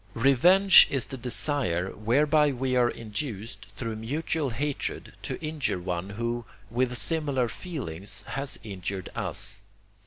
Revenge 0.15 0.87
is 0.89 1.05
the 1.05 1.15
desire 1.17 1.91
whereby 1.91 2.51
we 2.51 2.75
are 2.75 2.89
induced, 2.89 3.67
through 3.75 3.97
mutual 3.97 4.49
hatred, 4.49 5.13
to 5.21 5.39
injure 5.45 5.77
one 5.77 6.09
who, 6.09 6.43
with 6.71 6.97
similar 6.97 7.47
feelings, 7.47 8.23
has 8.29 8.57
injured 8.63 9.11
us. 9.15 9.61